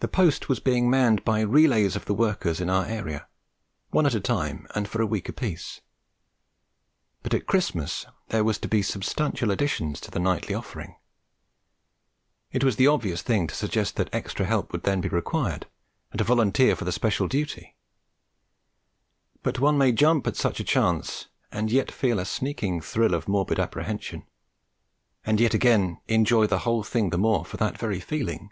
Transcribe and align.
The 0.00 0.06
post 0.06 0.48
was 0.48 0.60
being 0.60 0.88
manned 0.88 1.24
by 1.24 1.40
relays 1.40 1.96
of 1.96 2.04
the 2.04 2.14
workers 2.14 2.60
in 2.60 2.70
our 2.70 2.86
area, 2.86 3.26
one 3.90 4.06
at 4.06 4.14
a 4.14 4.20
time 4.20 4.68
and 4.76 4.88
for 4.88 5.02
a 5.02 5.06
week 5.08 5.28
apiece; 5.28 5.80
but 7.24 7.34
at 7.34 7.48
Christmas 7.48 8.06
there 8.28 8.44
were 8.44 8.54
to 8.54 8.68
be 8.68 8.80
substantial 8.80 9.50
additions 9.50 10.00
to 10.02 10.12
the 10.12 10.20
nightly 10.20 10.54
offering. 10.54 10.94
It 12.52 12.62
was 12.62 12.76
the 12.76 12.86
obvious 12.86 13.22
thing 13.22 13.48
to 13.48 13.56
suggest 13.56 13.96
that 13.96 14.08
extra 14.14 14.46
help 14.46 14.70
would 14.70 14.82
be 14.84 15.08
required, 15.08 15.66
and 16.12 16.18
to 16.18 16.24
volunteer 16.24 16.76
for 16.76 16.84
the 16.84 16.92
special 16.92 17.26
duty. 17.26 17.76
But 19.42 19.58
one 19.58 19.76
may 19.76 19.90
jump 19.90 20.28
at 20.28 20.36
such 20.36 20.60
a 20.60 20.64
chance 20.64 21.26
and 21.50 21.72
yet 21.72 21.90
feel 21.90 22.20
a 22.20 22.24
sneaking 22.24 22.82
thrill 22.82 23.14
of 23.14 23.26
morbid 23.26 23.58
apprehension, 23.58 24.28
and 25.26 25.40
yet 25.40 25.54
again 25.54 26.00
enjoy 26.06 26.46
the 26.46 26.60
whole 26.60 26.84
thing 26.84 27.10
the 27.10 27.18
more 27.18 27.44
for 27.44 27.56
that 27.56 27.76
very 27.76 27.98
feeling. 27.98 28.50